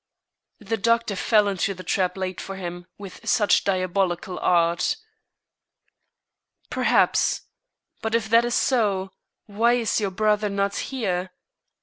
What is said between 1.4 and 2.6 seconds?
into the trap laid for